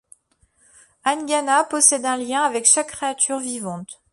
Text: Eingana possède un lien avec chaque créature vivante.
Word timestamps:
Eingana 1.05 1.63
possède 1.63 2.07
un 2.07 2.17
lien 2.17 2.41
avec 2.41 2.65
chaque 2.65 2.87
créature 2.87 3.37
vivante. 3.37 4.01